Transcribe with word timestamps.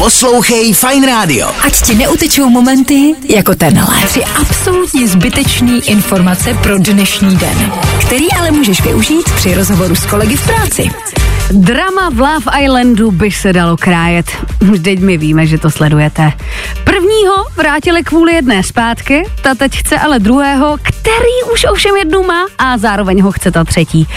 Poslouchej 0.00 0.72
Fine 0.72 1.06
Radio. 1.06 1.52
Ať 1.60 1.82
ti 1.82 1.94
neutečou 1.94 2.48
momenty 2.50 3.14
jako 3.28 3.54
tenhle. 3.54 4.00
Tři 4.06 4.24
absolutně 4.24 5.08
zbytečný 5.08 5.88
informace 5.88 6.54
pro 6.54 6.78
dnešní 6.78 7.36
den, 7.36 7.72
který 8.00 8.32
ale 8.32 8.50
můžeš 8.50 8.80
využít 8.80 9.30
při 9.36 9.54
rozhovoru 9.54 9.94
s 9.94 10.06
kolegy 10.06 10.36
v 10.36 10.46
práci. 10.46 10.90
Drama 11.50 12.10
v 12.10 12.18
Love 12.20 12.64
Islandu 12.64 13.10
by 13.10 13.30
se 13.30 13.52
dalo 13.52 13.76
krájet. 13.76 14.26
Teď 14.82 15.00
my 15.00 15.16
víme, 15.18 15.46
že 15.46 15.58
to 15.58 15.70
sledujete. 15.70 16.32
Prvního 17.00 17.34
vrátili 17.56 18.02
kvůli 18.02 18.34
jedné 18.34 18.62
zpátky, 18.62 19.22
ta 19.42 19.54
teď 19.54 19.76
chce 19.76 19.98
ale 19.98 20.18
druhého, 20.18 20.76
který 20.82 21.52
už 21.52 21.66
ovšem 21.70 21.96
jednu 21.96 22.22
má 22.22 22.46
a 22.58 22.78
zároveň 22.78 23.22
ho 23.22 23.32
chce 23.32 23.50
ta 23.50 23.64
třetí. 23.64 24.08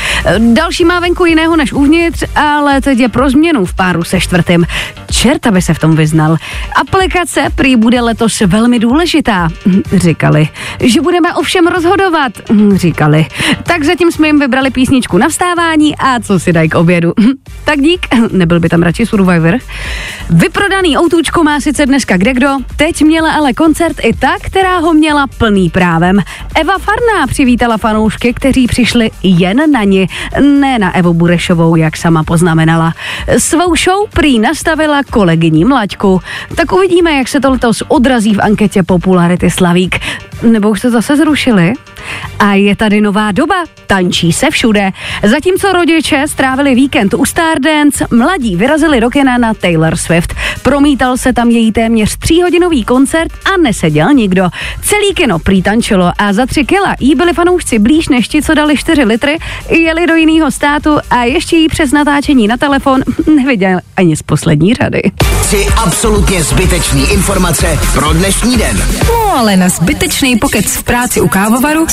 Další 0.53 0.85
má 0.85 0.99
venku 0.99 1.25
jiného 1.25 1.55
než 1.55 1.73
uvnitř, 1.73 2.23
ale 2.35 2.81
teď 2.81 2.99
je 2.99 3.09
pro 3.09 3.29
změnu 3.29 3.65
v 3.65 3.73
páru 3.73 4.03
se 4.03 4.19
čtvrtým. 4.19 4.65
Čerta 5.11 5.51
by 5.51 5.61
se 5.61 5.73
v 5.73 5.79
tom 5.79 5.95
vyznal. 5.95 6.37
Aplikace 6.75 7.47
prý 7.55 7.75
bude 7.75 8.01
letos 8.01 8.39
velmi 8.39 8.79
důležitá, 8.79 9.49
říkali. 9.93 10.47
Že 10.79 11.01
budeme 11.01 11.33
ovšem 11.33 11.67
rozhodovat, 11.67 12.33
říkali. 12.75 13.25
Tak 13.63 13.83
zatím 13.83 14.11
jsme 14.11 14.27
jim 14.27 14.39
vybrali 14.39 14.69
písničku 14.69 15.17
na 15.17 15.29
vstávání 15.29 15.95
a 15.95 16.19
co 16.19 16.39
si 16.39 16.53
dají 16.53 16.69
k 16.69 16.75
obědu. 16.75 17.13
tak 17.65 17.79
dík, 17.79 18.07
nebyl 18.31 18.59
by 18.59 18.69
tam 18.69 18.81
radši 18.81 19.05
Survivor. 19.05 19.57
Vyprodaný 20.29 20.97
autůčko 20.97 21.43
má 21.43 21.59
sice 21.59 21.85
dneska 21.85 22.17
kdekdo, 22.17 22.57
teď 22.75 23.01
měla 23.01 23.31
ale 23.31 23.53
koncert 23.53 23.97
i 24.01 24.13
ta, 24.13 24.35
která 24.41 24.77
ho 24.77 24.93
měla 24.93 25.27
plný 25.27 25.69
právem. 25.69 26.19
Eva 26.55 26.77
Farná 26.77 27.27
přivítala 27.27 27.77
fanoušky, 27.77 28.33
kteří 28.33 28.67
přišli 28.67 29.11
jen 29.23 29.71
na 29.71 29.83
ní, 29.83 30.07
ne 30.41 30.79
na 30.79 30.95
Evu 30.95 31.13
Burešovou, 31.13 31.75
jak 31.75 31.97
sama 31.97 32.23
poznamenala. 32.23 32.93
Svou 33.37 33.75
show 33.75 34.09
prý 34.09 34.39
nastavila 34.39 35.03
kolegyní 35.03 35.65
Mlaďku. 35.65 36.21
Tak 36.55 36.71
uvidíme, 36.71 37.11
jak 37.11 37.27
se 37.27 37.39
to 37.39 37.51
letos 37.51 37.83
odrazí 37.87 38.33
v 38.33 38.41
anketě 38.41 38.83
Popularity 38.83 39.51
Slavík. 39.51 39.99
Nebo 40.41 40.69
už 40.69 40.81
to 40.81 40.89
zase 40.89 41.17
zrušili? 41.17 41.73
A 42.39 42.53
je 42.53 42.75
tady 42.75 43.01
nová 43.01 43.31
doba, 43.31 43.55
tančí 43.87 44.33
se 44.33 44.49
všude. 44.49 44.91
Zatímco 45.23 45.71
rodiče 45.71 46.23
strávili 46.27 46.75
víkend 46.75 47.13
u 47.13 47.25
Stardance, 47.25 48.07
mladí 48.11 48.55
vyrazili 48.55 49.01
do 49.01 49.09
kina 49.09 49.37
na 49.37 49.53
Taylor 49.53 49.95
Swift. 49.95 50.33
Promítal 50.61 51.17
se 51.17 51.33
tam 51.33 51.49
její 51.49 51.71
téměř 51.71 52.17
tříhodinový 52.17 52.83
koncert 52.83 53.31
a 53.45 53.57
neseděl 53.57 54.13
nikdo. 54.13 54.49
Celý 54.81 55.13
kino 55.13 55.39
prý 55.39 55.61
tančilo 55.61 56.11
a 56.17 56.33
za 56.33 56.45
tři 56.45 56.65
kila 56.65 56.95
jí 56.99 57.15
byli 57.15 57.33
fanoušci 57.33 57.79
blíž 57.79 58.09
než 58.09 58.27
ti, 58.27 58.41
co 58.41 58.53
dali 58.53 58.77
čtyři 58.77 59.03
litry, 59.03 59.37
jeli 59.69 60.07
do 60.07 60.15
jiného 60.15 60.51
státu 60.51 60.97
a 61.09 61.23
ještě 61.23 61.55
jí 61.55 61.67
přes 61.67 61.91
natáčení 61.91 62.47
na 62.47 62.57
telefon 62.57 63.01
neviděl 63.35 63.79
ani 63.97 64.15
z 64.15 64.21
poslední 64.21 64.73
řady. 64.73 65.01
Tři 65.41 65.67
absolutně 65.77 66.43
zbytečný 66.43 67.11
informace 67.11 67.79
pro 67.93 68.13
dnešní 68.13 68.57
den. 68.57 68.83
No 69.07 69.37
ale 69.37 69.57
na 69.57 69.69
zbytečný 69.69 70.37
pokec 70.37 70.65
v 70.65 70.83
práci 70.83 71.21
u 71.21 71.27
kávovaru 71.27 71.85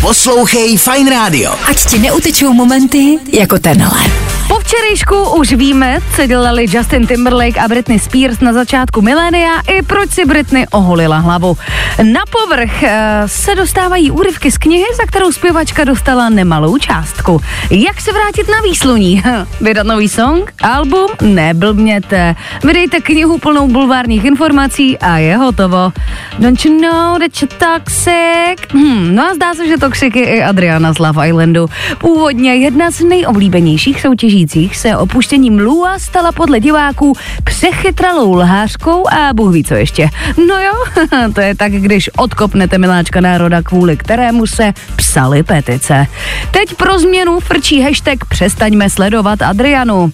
Poslouchej 0.00 0.78
Fine 0.78 1.10
Radio. 1.10 1.52
Ať 1.70 1.86
ti 1.86 1.98
neutečou 1.98 2.52
momenty 2.52 3.18
jako 3.32 3.58
tenhle. 3.58 4.27
Včerejšku 4.68 5.30
už 5.30 5.52
víme, 5.52 5.98
co 6.16 6.26
dělali 6.26 6.66
Justin 6.68 7.06
Timberlake 7.06 7.58
a 7.58 7.68
Britney 7.68 7.98
Spears 7.98 8.40
na 8.40 8.52
začátku 8.52 9.02
milénia 9.02 9.50
i 9.68 9.82
proč 9.82 10.10
si 10.10 10.24
Britney 10.24 10.66
oholila 10.70 11.18
hlavu. 11.18 11.56
Na 12.02 12.20
povrch 12.30 12.82
uh, 12.82 12.88
se 13.26 13.54
dostávají 13.54 14.10
úryvky 14.10 14.52
z 14.52 14.58
knihy, 14.58 14.84
za 14.96 15.06
kterou 15.06 15.32
zpěvačka 15.32 15.84
dostala 15.84 16.28
nemalou 16.28 16.78
částku. 16.78 17.40
Jak 17.70 18.00
se 18.00 18.12
vrátit 18.12 18.48
na 18.48 18.60
výsluní? 18.60 19.22
Vydat 19.60 19.86
nový 19.86 20.08
song? 20.08 20.52
Album? 20.62 21.06
Neblbněte. 21.22 22.34
Vydejte 22.64 23.00
knihu 23.00 23.38
plnou 23.38 23.68
bulvárních 23.68 24.24
informací 24.24 24.98
a 24.98 25.18
je 25.18 25.36
hotovo. 25.36 25.92
Don't 26.38 26.64
you 26.64 26.80
know 26.80 27.18
that 27.18 27.42
you're 27.42 27.56
toxic? 27.58 28.68
Hmm, 28.70 29.14
no 29.14 29.22
a 29.30 29.34
zdá 29.34 29.54
se, 29.54 29.68
že 29.68 29.78
toxic 29.78 30.14
je 30.16 30.24
i 30.24 30.42
Adriana 30.42 30.92
z 30.92 30.98
Love 30.98 31.28
Islandu. 31.28 31.66
Původně 31.98 32.54
jedna 32.54 32.90
z 32.90 33.00
nejoblíbenějších 33.00 34.00
soutěží 34.00 34.46
soutěžících 34.58 34.76
se 34.76 34.96
opuštěním 34.96 35.58
Lua 35.58 35.98
stala 35.98 36.32
podle 36.32 36.60
diváků 36.60 37.12
přechytralou 37.44 38.34
lhářkou 38.34 39.08
a 39.08 39.34
Bůh 39.34 39.52
ví 39.52 39.64
co 39.64 39.74
ještě. 39.74 40.10
No 40.48 40.54
jo, 40.60 41.04
to 41.34 41.40
je 41.40 41.54
tak, 41.54 41.72
když 41.72 42.10
odkopnete 42.16 42.78
miláčka 42.78 43.20
národa, 43.20 43.62
kvůli 43.62 43.96
kterému 43.96 44.46
se 44.46 44.72
psali 44.96 45.42
petice. 45.42 46.06
Teď 46.50 46.74
pro 46.74 46.98
změnu 46.98 47.40
frčí 47.40 47.82
hashtag 47.82 48.24
přestaňme 48.24 48.90
sledovat 48.90 49.42
Adrianu. 49.42 50.12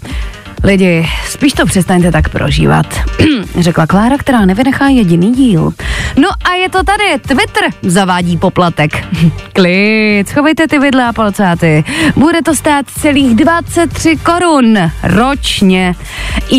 Lidi, 0.65 1.07
spíš 1.29 1.53
to 1.53 1.67
přestaňte 1.67 2.13
tak 2.13 2.29
prožívat, 2.29 2.87
řekla 3.61 3.87
Klára, 3.87 4.19
která 4.19 4.47
nevynechá 4.47 4.89
jediný 4.89 5.33
díl. 5.33 5.73
No 6.17 6.29
a 6.45 6.55
je 6.55 6.69
to 6.69 6.83
tady, 6.85 7.05
Twitter 7.19 7.71
zavádí 7.83 8.37
poplatek. 8.37 9.05
Klid, 9.53 10.29
schovejte 10.29 10.69
ty 10.69 10.79
vidle 10.79 11.05
a 11.05 11.13
palcáty. 11.13 11.85
Bude 12.17 12.43
to 12.43 12.55
stát 12.55 12.87
celých 13.01 13.35
23 13.35 14.17
korun 14.17 14.79
ročně. 15.03 15.95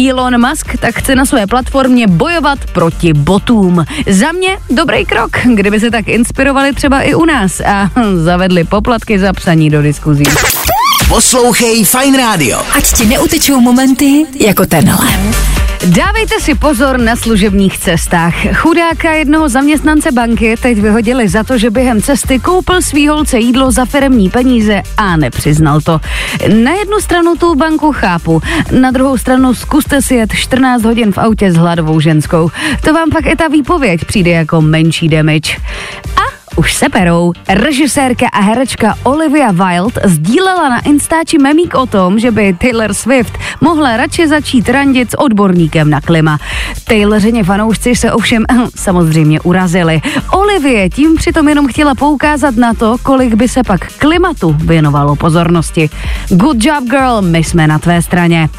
Elon 0.09 0.49
Musk 0.49 0.77
tak 0.79 0.95
chce 0.95 1.15
na 1.15 1.25
své 1.25 1.47
platformě 1.47 2.07
bojovat 2.07 2.59
proti 2.73 3.13
botům. 3.13 3.85
Za 4.07 4.31
mě 4.31 4.57
dobrý 4.69 5.05
krok, 5.05 5.31
kdyby 5.53 5.79
se 5.79 5.91
tak 5.91 6.07
inspirovali 6.07 6.73
třeba 6.73 7.01
i 7.01 7.13
u 7.13 7.25
nás 7.25 7.61
a 7.61 7.89
zavedli 8.15 8.63
poplatky 8.63 9.19
za 9.19 9.33
psaní 9.33 9.69
do 9.69 9.81
diskuzí. 9.81 10.23
Poslouchej 11.09 11.85
Fine 11.85 12.17
Radio. 12.17 12.61
Ať 12.77 12.93
ti 12.93 13.05
neutečou 13.05 13.61
momenty 13.61 14.25
jako 14.39 14.65
tenhle. 14.65 15.07
Dávejte 15.85 16.39
si 16.39 16.55
pozor 16.55 16.99
na 16.99 17.15
služebních 17.15 17.77
cestách. 17.77 18.33
Chudáka 18.53 19.11
jednoho 19.11 19.49
zaměstnance 19.49 20.11
banky 20.11 20.55
teď 20.61 20.77
vyhodili 20.77 21.27
za 21.27 21.43
to, 21.43 21.57
že 21.57 21.69
během 21.69 22.01
cesty 22.01 22.39
koupil 22.39 22.81
svý 22.81 23.07
holce 23.07 23.39
jídlo 23.39 23.71
za 23.71 23.85
firemní 23.85 24.29
peníze 24.29 24.81
a 24.97 25.17
nepřiznal 25.17 25.81
to. 25.81 26.01
Na 26.63 26.71
jednu 26.71 26.99
stranu 26.99 27.35
tu 27.35 27.55
banku 27.55 27.91
chápu, 27.91 28.41
na 28.79 28.91
druhou 28.91 29.17
stranu 29.17 29.53
zkuste 29.53 30.01
si 30.01 30.15
jet 30.15 30.33
14 30.33 30.83
hodin 30.83 31.11
v 31.11 31.17
autě 31.17 31.51
s 31.51 31.55
hladovou 31.55 31.99
ženskou. 31.99 32.51
To 32.81 32.93
vám 32.93 33.09
pak 33.09 33.25
i 33.25 33.35
ta 33.35 33.47
výpověď 33.47 34.05
přijde 34.05 34.31
jako 34.31 34.61
menší 34.61 35.09
damage. 35.09 35.55
Už 36.55 36.73
se 36.73 36.89
perou. 36.89 37.33
Režisérka 37.47 38.27
a 38.27 38.41
herečka 38.41 38.95
Olivia 39.03 39.51
Wilde 39.51 40.01
sdílela 40.03 40.69
na 40.69 40.79
Instači 40.79 41.37
memík 41.37 41.75
o 41.75 41.85
tom, 41.85 42.19
že 42.19 42.31
by 42.31 42.53
Taylor 42.53 42.93
Swift 42.93 43.37
mohla 43.61 43.97
radši 43.97 44.27
začít 44.27 44.69
randit 44.69 45.11
s 45.11 45.19
odborníkem 45.19 45.89
na 45.89 46.01
klima. 46.01 46.39
Taylořeně 46.87 47.43
fanoušci 47.43 47.95
se 47.95 48.11
ovšem 48.11 48.45
samozřejmě 48.75 49.41
urazili. 49.41 50.01
Olivie 50.31 50.89
tím 50.89 51.15
přitom 51.15 51.49
jenom 51.49 51.67
chtěla 51.67 51.95
poukázat 51.95 52.55
na 52.55 52.73
to, 52.73 52.95
kolik 53.03 53.33
by 53.33 53.47
se 53.47 53.63
pak 53.63 53.93
klimatu 53.93 54.55
věnovalo 54.59 55.15
pozornosti. 55.15 55.89
Good 56.29 56.65
job 56.65 56.83
girl, 56.83 57.21
my 57.21 57.43
jsme 57.43 57.67
na 57.67 57.79
tvé 57.79 58.01
straně. 58.01 58.49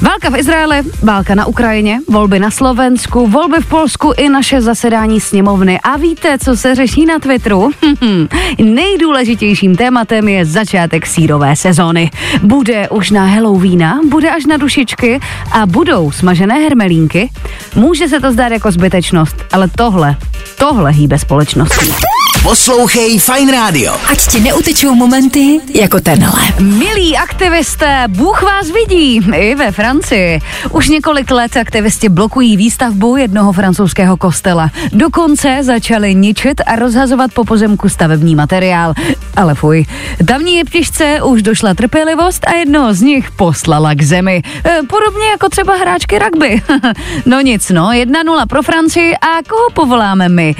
Válka 0.00 0.30
v 0.30 0.36
Izraeli, 0.36 0.82
válka 1.02 1.34
na 1.34 1.46
Ukrajině, 1.46 2.00
volby 2.08 2.38
na 2.38 2.50
Slovensku, 2.50 3.26
volby 3.26 3.60
v 3.60 3.66
Polsku 3.66 4.12
i 4.16 4.28
naše 4.28 4.60
zasedání 4.60 5.20
sněmovny. 5.20 5.80
A 5.80 5.96
víte, 5.96 6.38
co 6.38 6.56
se 6.56 6.74
řeší 6.74 7.06
na 7.06 7.18
Twitteru? 7.30 7.70
Nejdůležitějším 8.58 9.76
tématem 9.76 10.28
je 10.28 10.44
začátek 10.44 11.06
sírové 11.06 11.56
sezóny. 11.56 12.10
Bude 12.42 12.88
už 12.88 13.10
na 13.10 13.26
Halloweena, 13.26 14.00
bude 14.08 14.30
až 14.30 14.46
na 14.46 14.56
dušičky 14.56 15.20
a 15.52 15.66
budou 15.66 16.10
smažené 16.10 16.54
hermelínky. 16.54 17.30
Může 17.74 18.08
se 18.08 18.20
to 18.20 18.32
zdát 18.32 18.52
jako 18.52 18.70
zbytečnost, 18.70 19.36
ale 19.52 19.68
tohle, 19.68 20.16
tohle 20.58 20.90
hýbe 20.90 21.18
společností. 21.18 22.09
Poslouchej 22.40 23.20
Fine 23.20 23.52
Radio. 23.52 23.92
Ať 24.08 24.18
ti 24.32 24.40
neutečou 24.40 24.94
momenty 24.94 25.60
jako 25.74 26.00
tenhle. 26.00 26.40
Milí 26.60 27.16
aktivisté, 27.16 28.04
Bůh 28.08 28.42
vás 28.42 28.70
vidí 28.70 29.20
i 29.36 29.54
ve 29.54 29.72
Francii. 29.72 30.40
Už 30.70 30.88
několik 30.88 31.30
let 31.30 31.56
aktivisti 31.56 32.08
blokují 32.08 32.56
výstavbu 32.56 33.16
jednoho 33.16 33.52
francouzského 33.52 34.16
kostela. 34.16 34.70
Dokonce 34.92 35.58
začali 35.62 36.14
ničit 36.14 36.60
a 36.66 36.76
rozhazovat 36.76 37.32
po 37.34 37.44
pozemku 37.44 37.88
stavební 37.88 38.34
materiál. 38.34 38.94
Ale 39.36 39.54
fuj, 39.54 39.84
tamní 40.26 40.56
jeptišce 40.56 41.22
už 41.22 41.42
došla 41.42 41.74
trpělivost 41.74 42.46
a 42.46 42.56
jednoho 42.56 42.94
z 42.94 43.00
nich 43.00 43.30
poslala 43.30 43.94
k 43.94 44.02
zemi. 44.02 44.42
E, 44.64 44.82
podobně 44.82 45.26
jako 45.26 45.48
třeba 45.48 45.74
hráčky 45.74 46.18
rugby. 46.18 46.62
no 47.26 47.40
nic, 47.40 47.70
no, 47.70 47.88
1-0 47.88 48.46
pro 48.46 48.62
Francii 48.62 49.14
a 49.16 49.42
koho 49.48 49.70
povoláme 49.70 50.28
my? 50.28 50.56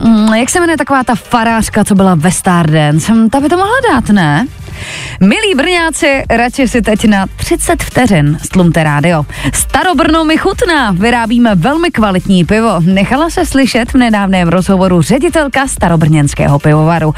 Mm, 0.00 0.34
jak 0.34 0.50
se 0.50 0.60
jmenuje 0.60 0.76
taková 0.76 1.04
ta 1.04 1.14
farářka, 1.14 1.84
co 1.84 1.94
byla 1.94 2.14
ve 2.14 2.30
Stardance? 2.30 3.12
Hm, 3.12 3.30
ta 3.30 3.40
by 3.40 3.48
to 3.48 3.56
mohla 3.56 3.76
dát, 3.92 4.08
ne? 4.08 4.46
Milí 5.22 5.54
Brňáci, 5.54 6.22
radši 6.30 6.68
si 6.68 6.82
teď 6.82 7.04
na 7.04 7.26
30 7.36 7.82
vteřin 7.82 8.38
stlumte 8.44 8.84
rádio. 8.84 9.26
Starobrno 9.54 10.24
mi 10.24 10.36
chutná, 10.36 10.90
vyrábíme 10.90 11.54
velmi 11.54 11.90
kvalitní 11.90 12.44
pivo. 12.44 12.80
Nechala 12.80 13.30
se 13.30 13.46
slyšet 13.46 13.92
v 13.92 13.94
nedávném 13.94 14.48
rozhovoru 14.48 15.02
ředitelka 15.02 15.66
starobrněnského 15.66 16.58
pivovaru. 16.58 17.14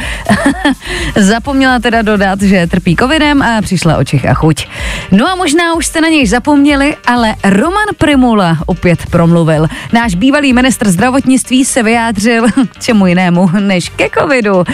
Zapomněla 1.17 1.79
teda 1.79 2.03
dodat, 2.03 2.43
že 2.43 2.67
trpí 2.67 2.97
covidem 2.97 3.43
a 3.43 3.62
přišla 3.62 3.97
o 3.97 4.05
Čech 4.05 4.27
a 4.27 4.35
chuť. 4.35 4.67
No 5.11 5.29
a 5.29 5.35
možná 5.35 5.75
už 5.75 5.87
jste 5.87 6.00
na 6.00 6.09
něj 6.09 6.27
zapomněli, 6.27 6.97
ale 7.07 7.35
Roman 7.45 7.89
Primula 7.99 8.59
opět 8.67 9.07
promluvil. 9.07 9.67
Náš 9.93 10.15
bývalý 10.15 10.53
ministr 10.53 10.89
zdravotnictví 10.89 11.65
se 11.65 11.83
vyjádřil 11.83 12.47
čemu 12.81 13.07
jinému 13.07 13.50
než 13.61 13.89
ke 13.89 14.09
covidu. 14.19 14.65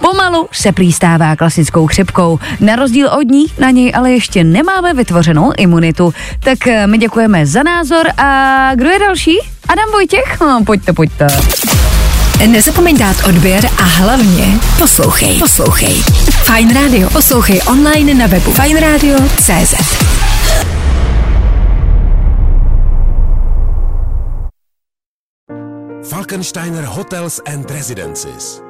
Pomalu 0.00 0.48
se 0.52 0.72
přístává 0.72 1.36
klasickou 1.36 1.86
chřipkou. 1.86 2.38
Na 2.60 2.79
rozdíl 2.80 3.08
od 3.08 3.28
ní 3.28 3.46
na 3.58 3.70
něj 3.70 3.92
ale 3.94 4.12
ještě 4.12 4.44
nemáme 4.44 4.94
vytvořenou 4.94 5.52
imunitu. 5.58 6.14
Tak 6.40 6.66
eh, 6.66 6.86
my 6.86 6.98
děkujeme 6.98 7.46
za 7.46 7.62
názor 7.62 8.06
a 8.16 8.70
kdo 8.74 8.90
je 8.90 8.98
další? 8.98 9.38
Adam 9.68 9.90
Vojtěch? 9.92 10.40
No, 10.40 10.62
pojďte, 10.66 10.92
pojďte. 10.92 11.26
Nezapomeň 12.46 12.98
dát 12.98 13.16
odběr 13.28 13.66
a 13.78 13.82
hlavně 13.82 14.44
poslouchej. 14.78 15.38
Poslouchej. 15.38 16.02
Fine 16.44 16.74
Radio. 16.74 17.10
Poslouchej 17.10 17.60
online 17.66 18.14
na 18.14 18.26
webu 18.26 18.52
fajnradio.cz 18.52 19.74
Falkensteiner 26.10 26.84
Hotels 26.84 27.40
and 27.46 27.70
Residences. 27.70 28.69